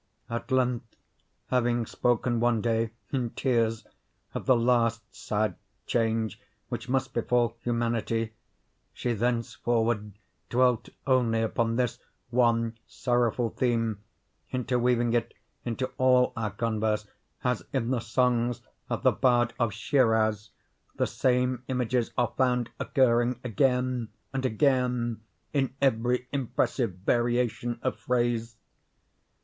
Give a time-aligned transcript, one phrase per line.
[0.31, 0.95] At length,
[1.49, 3.85] having spoken one day, in tears,
[4.33, 5.53] of the last sad
[5.85, 8.33] change which must befall Humanity,
[8.93, 10.13] she thenceforward
[10.49, 11.99] dwelt only upon this
[12.31, 13.99] one sorrowful theme,
[14.51, 15.35] interweaving it
[15.65, 17.05] into all our converse,
[17.43, 20.49] as, in the songs of the bard of Schiraz,
[20.95, 25.21] the same images are found occurring, again and again,
[25.53, 28.57] in every impressive variation of phrase.